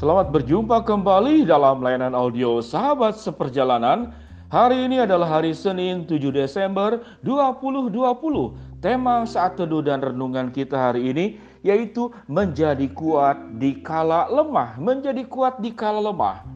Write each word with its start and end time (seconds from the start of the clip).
Selamat 0.00 0.32
berjumpa 0.32 0.80
kembali 0.88 1.44
dalam 1.44 1.84
layanan 1.84 2.16
audio 2.16 2.64
Sahabat 2.64 3.20
Seperjalanan. 3.20 4.16
Hari 4.48 4.88
ini 4.88 5.04
adalah 5.04 5.28
hari 5.28 5.52
Senin 5.52 6.08
7 6.08 6.32
Desember 6.32 7.04
2020. 7.20 7.92
Tema 8.80 9.28
saat 9.28 9.60
teduh 9.60 9.84
dan 9.84 10.00
renungan 10.00 10.56
kita 10.56 10.72
hari 10.72 11.12
ini 11.12 11.36
yaitu 11.60 12.08
menjadi 12.32 12.88
kuat 12.96 13.60
di 13.60 13.84
kala 13.84 14.24
lemah, 14.32 14.80
menjadi 14.80 15.20
kuat 15.28 15.60
di 15.60 15.68
kala 15.68 16.00
lemah. 16.00 16.48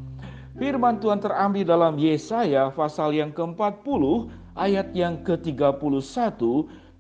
Firman 0.57 0.97
Tuhan 1.05 1.21
terambil 1.21 1.69
dalam 1.69 2.01
Yesaya 2.01 2.73
pasal 2.73 3.13
yang 3.13 3.29
ke-40 3.29 4.25
ayat 4.57 4.89
yang 4.97 5.21
ke-31. 5.21 6.41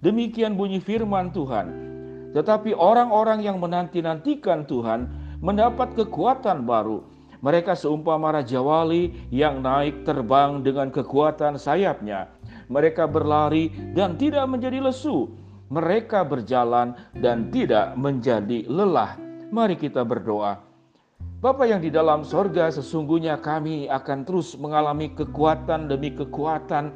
Demikian 0.05 0.61
bunyi 0.61 0.77
firman 0.77 1.33
Tuhan. 1.33 1.73
Tetapi 2.37 2.77
orang-orang 2.77 3.41
yang 3.41 3.57
menanti-nantikan 3.57 4.69
Tuhan 4.69 5.24
mendapat 5.45 5.93
kekuatan 5.93 6.65
baru. 6.65 7.05
Mereka 7.45 7.77
seumpama 7.77 8.33
raja 8.33 8.65
wali 8.65 9.13
yang 9.29 9.61
naik 9.61 10.09
terbang 10.09 10.65
dengan 10.65 10.89
kekuatan 10.89 11.61
sayapnya. 11.61 12.33
Mereka 12.73 13.05
berlari 13.05 13.69
dan 13.93 14.17
tidak 14.17 14.49
menjadi 14.49 14.81
lesu. 14.81 15.29
Mereka 15.69 16.25
berjalan 16.25 16.97
dan 17.21 17.53
tidak 17.53 17.93
menjadi 18.01 18.65
lelah. 18.65 19.21
Mari 19.53 19.77
kita 19.77 20.01
berdoa. 20.01 20.65
Bapa 21.45 21.69
yang 21.69 21.85
di 21.85 21.93
dalam 21.93 22.25
sorga, 22.25 22.73
sesungguhnya 22.73 23.37
kami 23.37 23.85
akan 23.93 24.25
terus 24.25 24.57
mengalami 24.57 25.13
kekuatan 25.13 25.93
demi 25.93 26.09
kekuatan 26.17 26.89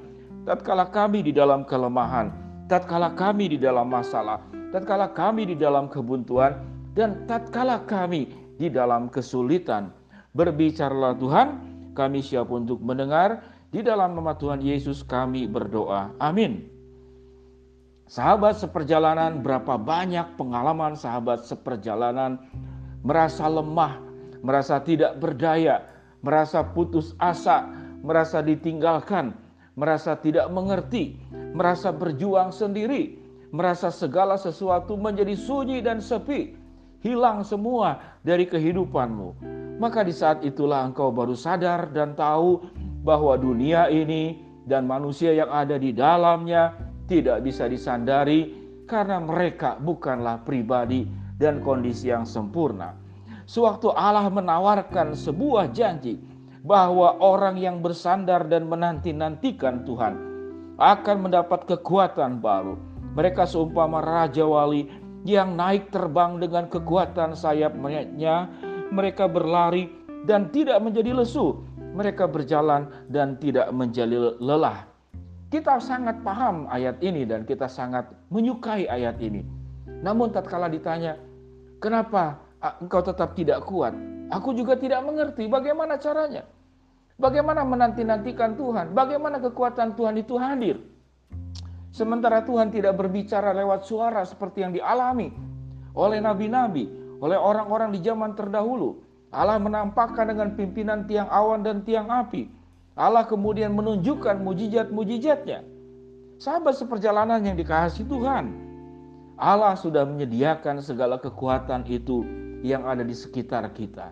tatkala 0.48 0.88
kami 0.88 1.20
di 1.20 1.36
dalam 1.36 1.68
kelemahan, 1.68 2.32
tatkala 2.72 3.12
kami 3.12 3.52
di 3.52 3.58
dalam 3.60 3.92
masalah, 3.92 4.40
tatkala 4.72 5.12
kami 5.12 5.52
di 5.52 5.56
dalam 5.60 5.92
kebuntuan, 5.92 6.56
dan 6.96 7.24
tatkala 7.28 7.84
kami 7.84 8.30
di 8.56 8.68
dalam 8.68 9.08
kesulitan. 9.08 9.90
Berbicaralah 10.36 11.16
Tuhan, 11.16 11.48
kami 11.96 12.20
siap 12.22 12.52
untuk 12.52 12.78
mendengar. 12.84 13.40
Di 13.68 13.84
dalam 13.84 14.16
nama 14.16 14.32
Tuhan 14.32 14.64
Yesus 14.64 15.04
kami 15.04 15.44
berdoa. 15.44 16.16
Amin. 16.16 16.64
Sahabat 18.08 18.56
seperjalanan, 18.56 19.44
berapa 19.44 19.76
banyak 19.76 20.40
pengalaman 20.40 20.96
sahabat 20.96 21.44
seperjalanan 21.44 22.40
merasa 23.04 23.44
lemah, 23.44 24.00
merasa 24.40 24.80
tidak 24.80 25.20
berdaya, 25.20 25.84
merasa 26.24 26.64
putus 26.64 27.12
asa, 27.20 27.68
merasa 28.00 28.40
ditinggalkan, 28.40 29.36
merasa 29.78 30.18
tidak 30.18 30.50
mengerti, 30.50 31.20
merasa 31.54 31.94
berjuang 31.94 32.50
sendiri, 32.50 33.20
merasa 33.54 33.92
segala 33.92 34.34
sesuatu 34.34 34.98
menjadi 34.98 35.38
sunyi 35.38 35.78
dan 35.84 36.02
sepi, 36.02 36.57
hilang 37.02 37.46
semua 37.46 38.18
dari 38.22 38.46
kehidupanmu. 38.46 39.28
Maka 39.78 40.02
di 40.02 40.10
saat 40.10 40.42
itulah 40.42 40.82
engkau 40.82 41.14
baru 41.14 41.38
sadar 41.38 41.94
dan 41.94 42.18
tahu 42.18 42.66
bahwa 43.06 43.38
dunia 43.38 43.86
ini 43.86 44.42
dan 44.66 44.84
manusia 44.84 45.32
yang 45.32 45.48
ada 45.48 45.78
di 45.78 45.94
dalamnya 45.94 46.74
tidak 47.06 47.46
bisa 47.46 47.70
disandari 47.70 48.52
karena 48.84 49.22
mereka 49.22 49.78
bukanlah 49.78 50.42
pribadi 50.42 51.06
dan 51.38 51.62
kondisi 51.62 52.10
yang 52.10 52.26
sempurna. 52.26 52.92
Sewaktu 53.48 53.94
Allah 53.96 54.28
menawarkan 54.28 55.16
sebuah 55.16 55.72
janji 55.72 56.20
bahwa 56.60 57.16
orang 57.22 57.56
yang 57.56 57.80
bersandar 57.80 58.44
dan 58.44 58.68
menanti-nantikan 58.68 59.88
Tuhan 59.88 60.14
akan 60.76 61.16
mendapat 61.16 61.64
kekuatan 61.64 62.44
baru. 62.44 62.76
Mereka 63.16 63.48
seumpama 63.48 64.04
raja 64.04 64.44
wali 64.44 64.84
yang 65.28 65.60
naik 65.60 65.92
terbang 65.92 66.40
dengan 66.40 66.72
kekuatan 66.72 67.36
sayapnya. 67.36 68.48
Mereka 68.88 69.28
berlari 69.28 69.92
dan 70.24 70.48
tidak 70.48 70.80
menjadi 70.80 71.12
lesu. 71.12 71.60
Mereka 71.76 72.24
berjalan 72.32 72.88
dan 73.12 73.36
tidak 73.36 73.68
menjadi 73.68 74.40
lelah. 74.40 74.88
Kita 75.52 75.76
sangat 75.80 76.24
paham 76.24 76.64
ayat 76.72 77.00
ini 77.04 77.28
dan 77.28 77.44
kita 77.44 77.68
sangat 77.68 78.08
menyukai 78.32 78.88
ayat 78.88 79.20
ini. 79.20 79.44
Namun 80.00 80.32
tatkala 80.32 80.72
ditanya, 80.72 81.20
kenapa 81.80 82.40
engkau 82.80 83.04
tetap 83.04 83.36
tidak 83.36 83.64
kuat? 83.68 83.92
Aku 84.32 84.52
juga 84.52 84.76
tidak 84.76 85.04
mengerti 85.04 85.48
bagaimana 85.48 85.96
caranya. 85.96 86.44
Bagaimana 87.18 87.66
menanti-nantikan 87.66 88.54
Tuhan? 88.54 88.94
Bagaimana 88.94 89.42
kekuatan 89.42 89.98
Tuhan 89.98 90.20
itu 90.20 90.38
hadir? 90.38 90.78
Sementara 91.88 92.44
Tuhan 92.44 92.68
tidak 92.68 93.00
berbicara 93.00 93.56
lewat 93.56 93.88
suara 93.88 94.22
seperti 94.22 94.60
yang 94.60 94.76
dialami 94.76 95.32
oleh 95.96 96.20
nabi-nabi, 96.20 96.86
oleh 97.18 97.38
orang-orang 97.38 97.96
di 97.96 98.00
zaman 98.04 98.36
terdahulu. 98.36 99.00
Allah 99.28 99.60
menampakkan 99.60 100.28
dengan 100.28 100.56
pimpinan 100.56 101.04
tiang 101.04 101.28
awan 101.28 101.60
dan 101.60 101.84
tiang 101.84 102.08
api. 102.08 102.48
Allah 102.96 103.28
kemudian 103.28 103.76
menunjukkan 103.76 104.40
mujizat-mujizatnya. 104.40 105.62
Sahabat 106.38 106.78
seperjalanan 106.78 107.42
yang 107.42 107.58
dikasihi 107.58 108.06
Tuhan, 108.08 108.44
Allah 109.38 109.74
sudah 109.78 110.06
menyediakan 110.06 110.80
segala 110.82 111.18
kekuatan 111.18 111.86
itu 111.86 112.22
yang 112.62 112.86
ada 112.86 113.02
di 113.02 113.14
sekitar 113.14 113.70
kita. 113.74 114.10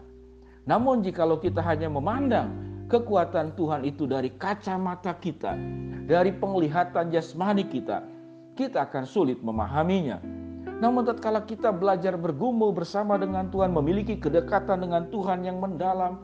Namun 0.66 1.02
jikalau 1.02 1.38
kita 1.38 1.62
hanya 1.62 1.86
memandang 1.86 2.50
kekuatan 2.86 3.54
Tuhan 3.58 3.82
itu 3.82 4.06
dari 4.06 4.30
kacamata 4.34 5.14
kita, 5.18 5.58
dari 6.06 6.30
penglihatan 6.30 7.10
jasmani 7.10 7.66
kita, 7.66 8.02
kita 8.54 8.86
akan 8.86 9.04
sulit 9.04 9.42
memahaminya. 9.42 10.22
Namun 10.76 11.08
tatkala 11.08 11.42
kita 11.48 11.72
belajar 11.72 12.14
bergumul 12.20 12.70
bersama 12.70 13.16
dengan 13.16 13.48
Tuhan, 13.48 13.72
memiliki 13.72 14.20
kedekatan 14.20 14.84
dengan 14.86 15.08
Tuhan 15.08 15.42
yang 15.42 15.58
mendalam, 15.58 16.20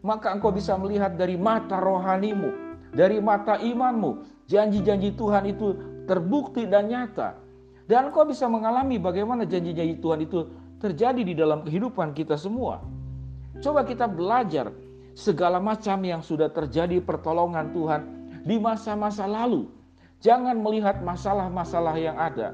maka 0.00 0.32
engkau 0.32 0.50
bisa 0.50 0.74
melihat 0.80 1.14
dari 1.14 1.36
mata 1.36 1.78
rohanimu, 1.78 2.50
dari 2.92 3.20
mata 3.20 3.60
imanmu, 3.60 4.44
janji-janji 4.48 5.14
Tuhan 5.14 5.44
itu 5.48 5.76
terbukti 6.08 6.64
dan 6.68 6.88
nyata. 6.88 7.36
Dan 7.84 8.08
engkau 8.08 8.24
bisa 8.24 8.48
mengalami 8.48 8.96
bagaimana 8.96 9.44
janji-janji 9.44 10.00
Tuhan 10.00 10.24
itu 10.24 10.48
terjadi 10.80 11.20
di 11.20 11.36
dalam 11.36 11.60
kehidupan 11.60 12.16
kita 12.16 12.40
semua. 12.40 12.80
Coba 13.60 13.84
kita 13.84 14.08
belajar 14.08 14.72
segala 15.14 15.62
macam 15.62 16.02
yang 16.02 16.20
sudah 16.20 16.50
terjadi 16.50 16.98
pertolongan 16.98 17.70
Tuhan 17.70 18.02
di 18.42 18.58
masa-masa 18.58 19.24
lalu. 19.24 19.70
Jangan 20.20 20.58
melihat 20.58 21.00
masalah-masalah 21.00 21.94
yang 21.96 22.18
ada. 22.18 22.52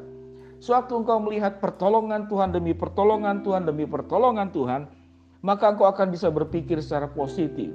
Suatu 0.61 1.01
engkau 1.01 1.17
melihat 1.25 1.57
pertolongan 1.59 2.29
Tuhan 2.29 2.53
demi 2.53 2.77
pertolongan 2.77 3.41
Tuhan 3.41 3.65
demi 3.65 3.89
pertolongan 3.89 4.53
Tuhan, 4.53 4.93
maka 5.41 5.73
engkau 5.73 5.89
akan 5.89 6.13
bisa 6.13 6.29
berpikir 6.29 6.85
secara 6.85 7.09
positif 7.09 7.73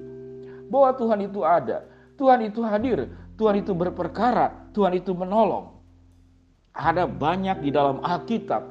bahwa 0.70 0.94
Tuhan 0.94 1.20
itu 1.26 1.42
ada, 1.42 1.86
Tuhan 2.18 2.46
itu 2.46 2.62
hadir, 2.62 3.10
Tuhan 3.38 3.62
itu 3.62 3.74
berperkara, 3.74 4.70
Tuhan 4.74 4.98
itu 4.98 5.18
menolong. 5.18 5.74
Ada 6.76 7.08
banyak 7.08 7.64
di 7.64 7.70
dalam 7.72 8.04
Alkitab 8.04 8.62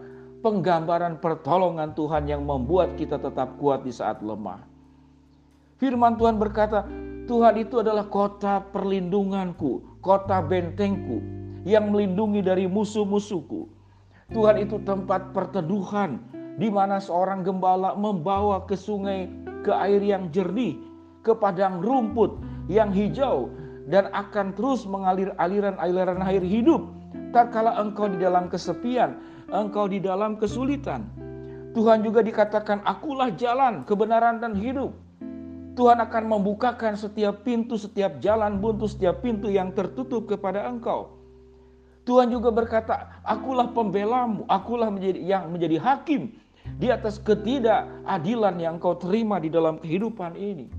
penggambaran 0.44 1.19
pertolongan 1.19 1.96
Tuhan 1.96 2.28
yang 2.28 2.44
membuat 2.44 3.00
kita 3.00 3.16
tetap 3.16 3.56
kuat 3.56 3.82
di 3.82 3.91
saat 3.91 4.20
lemah. 4.20 4.73
Firman 5.78 6.14
Tuhan 6.14 6.38
berkata, 6.38 6.86
Tuhan 7.24 7.56
itu 7.56 7.80
adalah 7.80 8.06
kota 8.06 8.62
perlindunganku, 8.70 10.00
kota 10.04 10.44
bentengku 10.44 11.18
yang 11.64 11.90
melindungi 11.90 12.44
dari 12.44 12.68
musuh-musuhku. 12.68 13.66
Tuhan 14.30 14.60
itu 14.60 14.80
tempat 14.84 15.32
perteduhan 15.32 16.20
di 16.60 16.68
mana 16.70 17.00
seorang 17.00 17.42
gembala 17.42 17.96
membawa 17.98 18.62
ke 18.68 18.78
sungai 18.78 19.26
ke 19.64 19.72
air 19.72 20.04
yang 20.04 20.28
jernih, 20.30 20.76
ke 21.24 21.32
padang 21.32 21.80
rumput 21.80 22.36
yang 22.68 22.92
hijau 22.92 23.48
dan 23.88 24.12
akan 24.12 24.52
terus 24.52 24.84
mengalir 24.84 25.32
aliran-aliran 25.40 26.20
air 26.24 26.44
hidup. 26.44 26.92
Tak 27.34 27.50
kala 27.50 27.74
engkau 27.82 28.06
di 28.06 28.22
dalam 28.22 28.46
kesepian, 28.46 29.18
engkau 29.50 29.90
di 29.90 29.98
dalam 29.98 30.38
kesulitan. 30.38 31.10
Tuhan 31.75 32.06
juga 32.06 32.22
dikatakan 32.22 32.87
akulah 32.87 33.34
jalan, 33.34 33.82
kebenaran 33.82 34.38
dan 34.38 34.54
hidup. 34.54 34.94
Tuhan 35.75 35.99
akan 35.99 36.25
membukakan 36.31 36.94
setiap 36.94 37.43
pintu, 37.43 37.75
setiap 37.75 38.23
jalan 38.23 38.62
buntu, 38.62 38.87
setiap 38.87 39.19
pintu 39.19 39.50
yang 39.50 39.75
tertutup 39.75 40.31
kepada 40.31 40.71
engkau. 40.71 41.19
Tuhan 42.06 42.31
juga 42.31 42.55
berkata, 42.55 43.19
akulah 43.26 43.75
pembelamu, 43.75 44.47
akulah 44.47 44.93
menjadi, 44.93 45.19
yang 45.19 45.50
menjadi 45.50 45.82
hakim 45.82 46.31
di 46.79 46.94
atas 46.94 47.19
ketidakadilan 47.19 48.55
yang 48.61 48.76
kau 48.79 48.94
terima 48.94 49.43
di 49.43 49.50
dalam 49.50 49.82
kehidupan 49.82 50.38
ini. 50.38 50.71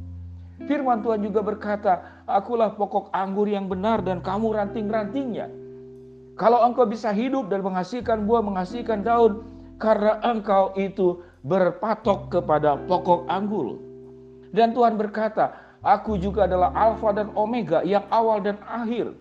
Firman 0.63 1.03
Tuhan 1.03 1.19
juga 1.19 1.43
berkata, 1.43 2.23
akulah 2.23 2.71
pokok 2.71 3.11
anggur 3.11 3.51
yang 3.51 3.67
benar 3.67 3.99
dan 3.99 4.23
kamu 4.23 4.55
ranting-rantingnya. 4.55 5.51
Kalau 6.39 6.63
engkau 6.63 6.87
bisa 6.87 7.11
hidup 7.11 7.51
dan 7.51 7.59
menghasilkan 7.65 8.23
buah, 8.23 8.43
menghasilkan 8.45 9.03
daun, 9.03 9.43
karena 9.75 10.23
engkau 10.23 10.71
itu 10.79 11.19
berpatok 11.43 12.31
kepada 12.31 12.79
pokok 12.87 13.27
anggur. 13.27 13.75
Dan 14.55 14.71
Tuhan 14.71 14.95
berkata, 14.95 15.51
aku 15.83 16.15
juga 16.15 16.47
adalah 16.47 16.71
Alfa 16.71 17.11
dan 17.11 17.27
Omega 17.35 17.83
yang 17.83 18.07
awal 18.07 18.39
dan 18.39 18.55
akhir. 18.63 19.11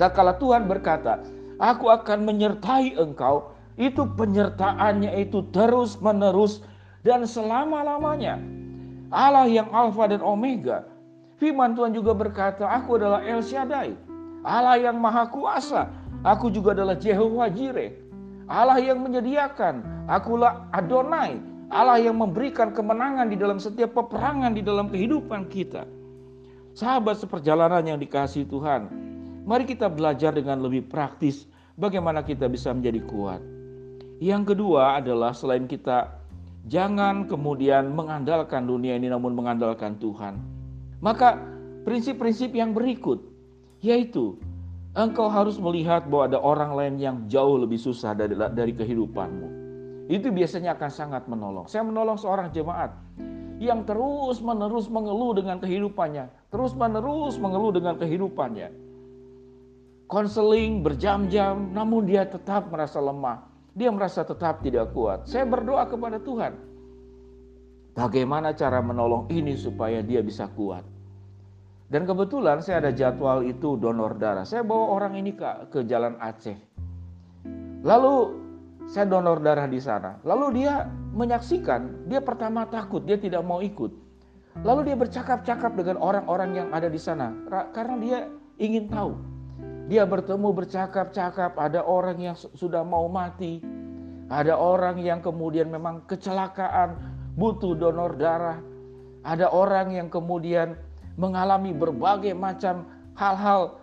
Dan 0.00 0.10
kalau 0.16 0.32
Tuhan 0.40 0.64
berkata, 0.64 1.20
aku 1.60 1.92
akan 1.92 2.24
menyertai 2.24 2.96
engkau, 2.96 3.52
itu 3.76 4.08
penyertaannya 4.16 5.12
itu 5.20 5.44
terus 5.52 6.00
menerus 6.00 6.64
dan 7.04 7.28
selama-lamanya. 7.28 8.40
Allah 9.12 9.44
yang 9.44 9.68
Alfa 9.68 10.08
dan 10.08 10.24
Omega. 10.24 10.88
Firman 11.36 11.76
Tuhan 11.76 11.92
juga 11.92 12.16
berkata, 12.16 12.64
aku 12.64 12.96
adalah 12.96 13.20
El 13.20 13.44
Shaddai. 13.44 13.92
Allah 14.40 14.80
yang 14.80 14.96
Maha 14.96 15.28
Kuasa. 15.28 15.92
Aku 16.22 16.48
juga 16.48 16.72
adalah 16.72 16.96
Jehovah 16.96 17.50
Jireh. 17.52 17.98
Allah 18.48 18.78
yang 18.78 19.02
menyediakan. 19.02 20.06
Akulah 20.06 20.70
Adonai. 20.72 21.51
Allah 21.72 21.96
yang 21.96 22.20
memberikan 22.20 22.76
kemenangan 22.76 23.32
di 23.32 23.36
dalam 23.40 23.56
setiap 23.56 23.96
peperangan 23.96 24.52
di 24.52 24.60
dalam 24.60 24.92
kehidupan 24.92 25.48
kita. 25.48 25.88
Sahabat 26.76 27.16
seperjalanan 27.16 27.80
yang 27.80 27.96
dikasih 27.96 28.44
Tuhan, 28.44 28.92
mari 29.48 29.64
kita 29.64 29.88
belajar 29.88 30.36
dengan 30.36 30.60
lebih 30.60 30.84
praktis 30.84 31.48
bagaimana 31.80 32.20
kita 32.20 32.44
bisa 32.52 32.76
menjadi 32.76 33.00
kuat. 33.08 33.40
Yang 34.20 34.52
kedua 34.52 35.00
adalah 35.00 35.32
selain 35.32 35.64
kita 35.64 36.12
jangan 36.68 37.24
kemudian 37.24 37.88
mengandalkan 37.96 38.68
dunia 38.68 39.00
ini 39.00 39.08
namun 39.08 39.32
mengandalkan 39.32 39.96
Tuhan. 39.96 40.44
Maka 41.00 41.40
prinsip-prinsip 41.88 42.52
yang 42.52 42.76
berikut 42.76 43.24
yaitu 43.80 44.36
engkau 44.92 45.32
harus 45.32 45.56
melihat 45.56 46.04
bahwa 46.04 46.28
ada 46.28 46.38
orang 46.38 46.72
lain 46.76 46.94
yang 47.00 47.16
jauh 47.32 47.56
lebih 47.56 47.80
susah 47.80 48.12
dari, 48.12 48.36
dari 48.36 48.76
kehidupanmu. 48.76 49.61
Itu 50.10 50.34
biasanya 50.34 50.74
akan 50.74 50.90
sangat 50.90 51.22
menolong. 51.30 51.66
Saya 51.70 51.86
menolong 51.86 52.18
seorang 52.18 52.50
jemaat 52.50 52.90
yang 53.62 53.86
terus 53.86 54.42
menerus 54.42 54.90
mengeluh 54.90 55.38
dengan 55.38 55.62
kehidupannya, 55.62 56.50
terus 56.50 56.74
menerus 56.74 57.38
mengeluh 57.38 57.70
dengan 57.70 57.94
kehidupannya. 57.94 58.74
Konseling 60.10 60.82
berjam-jam, 60.82 61.70
namun 61.70 62.04
dia 62.04 62.26
tetap 62.26 62.68
merasa 62.68 62.98
lemah. 62.98 63.46
Dia 63.72 63.88
merasa 63.88 64.26
tetap 64.26 64.60
tidak 64.60 64.92
kuat. 64.92 65.24
Saya 65.24 65.48
berdoa 65.48 65.88
kepada 65.88 66.20
Tuhan. 66.20 66.52
Bagaimana 67.96 68.52
cara 68.52 68.84
menolong 68.84 69.32
ini 69.32 69.56
supaya 69.56 70.04
dia 70.04 70.20
bisa 70.20 70.48
kuat? 70.52 70.84
Dan 71.92 72.08
kebetulan 72.08 72.64
saya 72.64 72.84
ada 72.84 72.92
jadwal 72.92 73.44
itu 73.44 73.76
donor 73.76 74.16
darah. 74.16 74.48
Saya 74.48 74.64
bawa 74.64 74.96
orang 74.96 75.12
ini 75.16 75.36
ke, 75.36 75.44
ke 75.68 75.84
Jalan 75.84 76.16
Aceh. 76.20 76.56
Lalu 77.84 78.14
saya 78.92 79.08
donor 79.08 79.40
darah 79.40 79.64
di 79.64 79.80
sana. 79.80 80.20
Lalu 80.20 80.60
dia 80.60 80.84
menyaksikan, 81.16 82.12
dia 82.12 82.20
pertama 82.20 82.68
takut, 82.68 83.00
dia 83.08 83.16
tidak 83.16 83.40
mau 83.40 83.64
ikut. 83.64 83.88
Lalu 84.60 84.92
dia 84.92 84.96
bercakap-cakap 85.00 85.72
dengan 85.80 85.96
orang-orang 85.96 86.52
yang 86.52 86.68
ada 86.76 86.92
di 86.92 87.00
sana 87.00 87.32
karena 87.72 87.96
dia 87.96 88.18
ingin 88.60 88.92
tahu. 88.92 89.16
Dia 89.88 90.04
bertemu 90.04 90.52
bercakap-cakap, 90.52 91.56
ada 91.56 91.80
orang 91.88 92.20
yang 92.20 92.36
sudah 92.36 92.84
mau 92.84 93.08
mati, 93.08 93.64
ada 94.28 94.60
orang 94.60 95.00
yang 95.00 95.24
kemudian 95.24 95.72
memang 95.72 96.04
kecelakaan, 96.04 97.00
butuh 97.40 97.72
donor 97.72 98.12
darah, 98.20 98.60
ada 99.24 99.48
orang 99.48 99.96
yang 99.96 100.12
kemudian 100.12 100.76
mengalami 101.16 101.72
berbagai 101.72 102.36
macam 102.36 102.84
hal-hal 103.16 103.80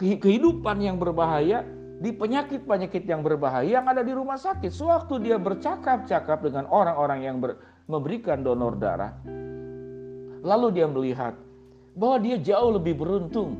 kehidupan 0.00 0.80
yang 0.80 0.96
berbahaya, 0.96 1.68
di 2.02 2.10
penyakit-penyakit 2.10 3.06
yang 3.06 3.22
berbahaya 3.22 3.78
yang 3.78 3.86
ada 3.86 4.02
di 4.02 4.10
rumah 4.10 4.34
sakit. 4.34 4.74
Sewaktu 4.74 5.22
dia 5.22 5.38
bercakap-cakap 5.38 6.42
dengan 6.42 6.66
orang-orang 6.66 7.22
yang 7.22 7.38
ber, 7.38 7.62
memberikan 7.86 8.42
donor 8.42 8.74
darah, 8.74 9.14
lalu 10.42 10.74
dia 10.74 10.90
melihat 10.90 11.38
bahwa 11.94 12.18
dia 12.18 12.42
jauh 12.42 12.74
lebih 12.74 12.98
beruntung. 12.98 13.54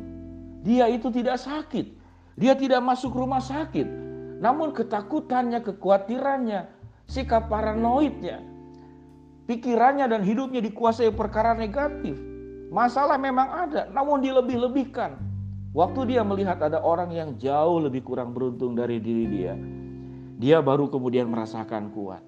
Dia 0.66 0.90
itu 0.90 1.10
tidak 1.14 1.38
sakit, 1.38 1.86
dia 2.34 2.58
tidak 2.58 2.82
masuk 2.82 3.14
rumah 3.14 3.42
sakit, 3.42 3.86
namun 4.42 4.74
ketakutannya, 4.74 5.62
kekhawatirannya, 5.62 6.66
sikap 7.06 7.46
paranoidnya, 7.46 8.42
pikirannya 9.46 10.10
dan 10.10 10.22
hidupnya 10.26 10.58
dikuasai 10.58 11.14
perkara 11.14 11.54
negatif. 11.54 12.18
Masalah 12.74 13.18
memang 13.22 13.70
ada, 13.70 13.86
namun 13.90 14.18
dilebih-lebihkan. 14.18 15.31
Waktu 15.72 16.12
dia 16.12 16.20
melihat 16.20 16.60
ada 16.60 16.84
orang 16.84 17.16
yang 17.16 17.40
jauh 17.40 17.80
lebih 17.80 18.04
kurang 18.04 18.36
beruntung 18.36 18.76
dari 18.76 19.00
diri 19.00 19.24
dia, 19.24 19.56
dia 20.36 20.60
baru 20.60 20.92
kemudian 20.92 21.32
merasakan 21.32 21.88
kuat. 21.96 22.20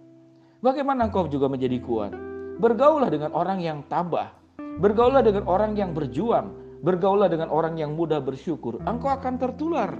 Bagaimana 0.64 1.12
engkau 1.12 1.28
juga 1.28 1.52
menjadi 1.52 1.76
kuat? 1.84 2.16
Bergaulah 2.56 3.12
dengan 3.12 3.36
orang 3.36 3.60
yang 3.60 3.84
tabah, 3.92 4.32
bergaulah 4.80 5.20
dengan 5.20 5.44
orang 5.44 5.76
yang 5.76 5.92
berjuang, 5.92 6.56
bergaulah 6.80 7.28
dengan 7.28 7.52
orang 7.52 7.76
yang 7.76 7.92
mudah 7.92 8.16
bersyukur. 8.24 8.80
Engkau 8.88 9.12
akan 9.12 9.36
tertular. 9.36 9.92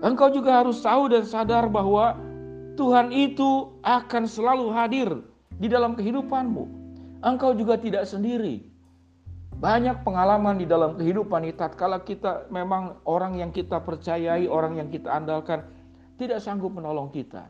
Engkau 0.00 0.32
juga 0.32 0.64
harus 0.64 0.80
tahu 0.80 1.12
dan 1.12 1.28
sadar 1.28 1.68
bahwa 1.68 2.16
Tuhan 2.80 3.12
itu 3.12 3.68
akan 3.84 4.24
selalu 4.24 4.72
hadir 4.72 5.08
di 5.60 5.68
dalam 5.68 5.92
kehidupanmu. 5.92 6.64
Engkau 7.20 7.52
juga 7.52 7.76
tidak 7.76 8.08
sendiri. 8.08 8.75
Banyak 9.56 10.04
pengalaman 10.04 10.60
di 10.60 10.68
dalam 10.68 11.00
kehidupan 11.00 11.48
ini 11.48 11.56
tatkala 11.56 12.04
kita 12.04 12.48
memang 12.52 13.00
orang 13.08 13.40
yang 13.40 13.50
kita 13.50 13.80
percayai, 13.80 14.44
orang 14.44 14.76
yang 14.76 14.88
kita 14.92 15.08
andalkan 15.08 15.64
tidak 16.20 16.44
sanggup 16.44 16.72
menolong 16.76 17.08
kita. 17.08 17.48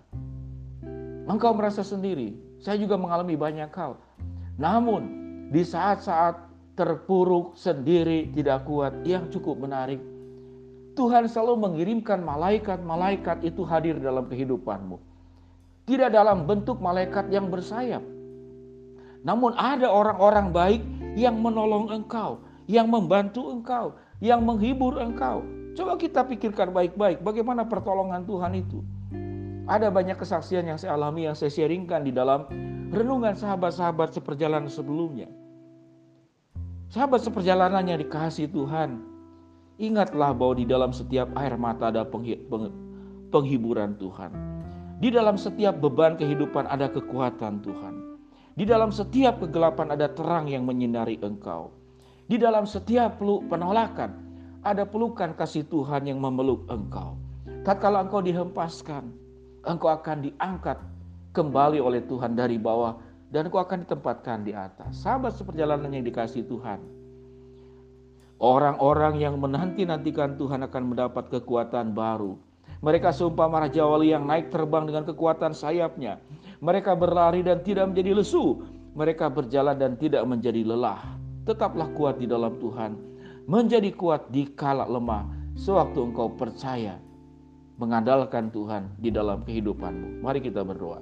Engkau 1.27 1.51
merasa 1.55 1.83
sendiri. 1.83 2.39
Saya 2.63 2.79
juga 2.79 2.95
mengalami 2.95 3.35
banyak 3.35 3.71
hal. 3.75 3.99
Namun 4.57 5.03
di 5.51 5.67
saat-saat 5.67 6.39
terpuruk 6.79 7.59
sendiri 7.59 8.31
tidak 8.31 8.63
kuat 8.65 9.03
yang 9.03 9.27
cukup 9.27 9.59
menarik 9.59 9.99
Tuhan 10.97 11.29
selalu 11.29 11.61
mengirimkan 11.61 12.25
malaikat-malaikat 12.25 13.45
itu 13.45 13.69
hadir 13.69 14.01
dalam 14.01 14.25
kehidupanmu. 14.33 14.97
Tidak 15.85 16.09
dalam 16.09 16.49
bentuk 16.49 16.81
malaikat 16.81 17.29
yang 17.29 17.53
bersayap. 17.53 18.01
Namun 19.21 19.53
ada 19.61 19.93
orang-orang 19.93 20.57
baik 20.57 20.83
yang 21.17 21.41
menolong 21.41 21.89
engkau, 21.89 22.45
yang 22.69 22.87
membantu 22.93 23.49
engkau, 23.49 23.97
yang 24.21 24.45
menghibur 24.45 25.01
engkau. 25.01 25.41
Coba 25.73 25.97
kita 25.97 26.25
pikirkan 26.29 26.77
baik-baik 26.77 27.25
bagaimana 27.25 27.65
pertolongan 27.65 28.29
Tuhan 28.29 28.53
itu. 28.55 28.85
Ada 29.67 29.91
banyak 29.91 30.15
kesaksian 30.21 30.69
yang 30.69 30.79
saya 30.79 30.95
alami, 30.95 31.27
yang 31.27 31.35
saya 31.35 31.51
sharingkan 31.51 32.07
di 32.07 32.15
dalam 32.15 32.47
renungan 32.95 33.35
sahabat-sahabat 33.35 34.15
seperjalanan 34.15 34.71
sebelumnya. 34.71 35.27
Sahabat 36.87 37.27
seperjalanannya 37.27 37.99
dikasih 38.07 38.47
Tuhan. 38.55 39.03
Ingatlah 39.77 40.33
bahwa 40.33 40.55
di 40.55 40.65
dalam 40.65 40.95
setiap 40.95 41.29
air 41.35 41.59
mata 41.59 41.91
ada 41.91 42.07
penghiburan 43.35 43.99
Tuhan. 43.99 44.31
Di 45.03 45.11
dalam 45.13 45.37
setiap 45.37 45.77
beban 45.83 46.15
kehidupan 46.17 46.65
ada 46.71 46.87
kekuatan 46.89 47.61
Tuhan. 47.61 48.06
Di 48.57 48.65
dalam 48.65 48.89
setiap 48.89 49.45
kegelapan 49.45 49.93
ada 49.93 50.09
terang 50.09 50.49
yang 50.49 50.65
menyinari 50.65 51.21
engkau. 51.21 51.77
Di 52.25 52.41
dalam 52.41 52.65
setiap 52.65 53.21
peluk 53.21 53.45
penolakan 53.53 54.17
ada 54.65 54.89
pelukan 54.89 55.37
kasih 55.37 55.69
Tuhan 55.69 56.09
yang 56.09 56.17
memeluk 56.17 56.65
engkau. 56.73 57.21
Tatkala 57.69 58.09
engkau 58.09 58.25
dihempaskan, 58.25 59.13
engkau 59.61 59.93
akan 59.93 60.25
diangkat 60.25 60.81
kembali 61.37 61.85
oleh 61.85 62.01
Tuhan 62.09 62.33
dari 62.33 62.57
bawah 62.57 62.97
dan 63.29 63.53
engkau 63.53 63.61
akan 63.61 63.85
ditempatkan 63.85 64.49
di 64.49 64.57
atas. 64.57 65.05
Sahabat 65.05 65.37
seperjalanan 65.37 65.93
yang 65.93 66.09
dikasih 66.09 66.49
Tuhan. 66.49 66.81
Orang-orang 68.41 69.21
yang 69.21 69.37
menanti-nantikan 69.37 70.41
Tuhan 70.41 70.65
akan 70.65 70.83
mendapat 70.97 71.29
kekuatan 71.29 71.93
baru. 71.93 72.41
Mereka 72.81 73.13
seumpama 73.13 73.69
Raja 73.69 73.85
Wali 73.85 74.17
yang 74.17 74.25
naik 74.25 74.49
terbang 74.49 74.89
dengan 74.89 75.05
kekuatan 75.05 75.53
sayapnya. 75.53 76.21
Mereka 76.61 76.97
berlari 76.97 77.45
dan 77.45 77.61
tidak 77.61 77.93
menjadi 77.93 78.17
lesu. 78.17 78.65
Mereka 78.97 79.29
berjalan 79.29 79.77
dan 79.77 80.01
tidak 80.01 80.25
menjadi 80.25 80.65
lelah. 80.65 81.01
Tetaplah 81.45 81.93
kuat 81.93 82.17
di 82.17 82.27
dalam 82.27 82.57
Tuhan. 82.57 82.97
Menjadi 83.47 83.93
kuat 83.93 84.33
di 84.33 84.49
kala 84.57 84.89
lemah. 84.89 85.29
Sewaktu 85.57 86.13
engkau 86.13 86.33
percaya 86.37 87.01
mengandalkan 87.77 88.49
Tuhan 88.49 88.89
di 88.97 89.13
dalam 89.13 89.45
kehidupanmu. 89.45 90.25
Mari 90.25 90.41
kita 90.41 90.65
berdoa. 90.65 91.01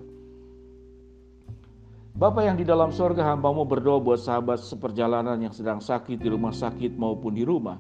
Bapak 2.15 2.47
yang 2.47 2.55
di 2.55 2.63
dalam 2.63 2.95
sorga 2.95 3.35
hambamu 3.35 3.67
berdoa 3.67 3.99
buat 3.99 4.23
sahabat 4.23 4.63
seperjalanan 4.63 5.35
yang 5.43 5.51
sedang 5.51 5.83
sakit 5.83 6.23
di 6.23 6.31
rumah 6.31 6.55
sakit 6.55 6.95
maupun 6.95 7.35
di 7.35 7.43
rumah. 7.43 7.75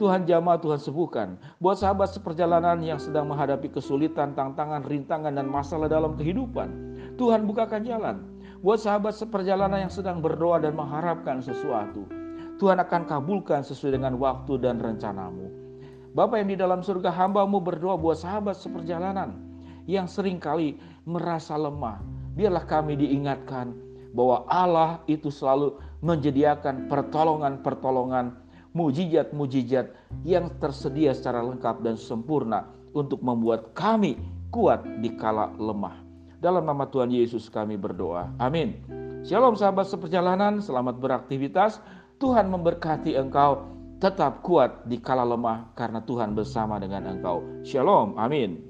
Tuhan 0.00 0.24
jamah, 0.26 0.58
Tuhan 0.58 0.80
sembuhkan. 0.80 1.38
Buat 1.60 1.84
sahabat 1.84 2.10
seperjalanan 2.10 2.80
yang 2.80 2.96
sedang 2.96 3.28
menghadapi 3.30 3.68
kesulitan, 3.68 4.32
tantangan, 4.32 4.82
rintangan, 4.88 5.36
dan 5.36 5.46
masalah 5.46 5.92
dalam 5.92 6.16
kehidupan. 6.16 6.98
Tuhan 7.18 7.46
bukakan 7.48 7.82
jalan. 7.82 8.16
Buat 8.60 8.84
sahabat 8.84 9.16
seperjalanan 9.16 9.88
yang 9.88 9.92
sedang 9.92 10.20
berdoa 10.20 10.60
dan 10.60 10.76
mengharapkan 10.76 11.40
sesuatu. 11.40 12.04
Tuhan 12.60 12.76
akan 12.76 13.08
kabulkan 13.08 13.64
sesuai 13.64 13.96
dengan 13.96 14.20
waktu 14.20 14.60
dan 14.60 14.76
rencanamu. 14.76 15.48
Bapak 16.12 16.44
yang 16.44 16.50
di 16.52 16.58
dalam 16.60 16.84
surga 16.84 17.08
hambamu 17.08 17.56
berdoa 17.62 17.96
buat 17.96 18.20
sahabat 18.20 18.58
seperjalanan 18.60 19.32
yang 19.88 20.04
sering 20.04 20.36
kali 20.36 20.76
merasa 21.08 21.56
lemah. 21.56 22.04
Biarlah 22.36 22.68
kami 22.68 23.00
diingatkan 23.00 23.72
bahwa 24.12 24.44
Allah 24.50 25.00
itu 25.08 25.32
selalu 25.32 25.80
menyediakan 26.04 26.90
pertolongan-pertolongan, 26.90 28.36
mujizat-mujizat 28.76 29.90
yang 30.26 30.52
tersedia 30.60 31.16
secara 31.16 31.40
lengkap 31.46 31.80
dan 31.80 31.96
sempurna 31.96 32.68
untuk 32.92 33.22
membuat 33.22 33.72
kami 33.72 34.18
kuat 34.50 34.82
di 35.00 35.14
kala 35.14 35.54
lemah. 35.56 36.09
Dalam 36.40 36.64
nama 36.64 36.88
Tuhan 36.88 37.12
Yesus 37.12 37.52
kami 37.52 37.76
berdoa. 37.76 38.32
Amin. 38.40 38.80
Shalom 39.20 39.52
sahabat 39.60 39.92
seperjalanan, 39.92 40.64
selamat 40.64 40.96
beraktivitas. 40.96 41.84
Tuhan 42.16 42.48
memberkati 42.48 43.12
engkau. 43.12 43.68
Tetap 44.00 44.40
kuat 44.40 44.88
di 44.88 44.96
kala 44.96 45.28
lemah 45.28 45.76
karena 45.76 46.00
Tuhan 46.00 46.32
bersama 46.32 46.80
dengan 46.80 47.04
engkau. 47.12 47.44
Shalom. 47.60 48.16
Amin. 48.16 48.69